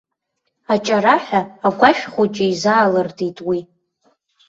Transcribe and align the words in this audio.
Аҷараҳәа 0.73 1.41
агәашә-хәыҷы 1.67 2.45
изаалыртит 2.51 3.37
уи. 3.47 3.59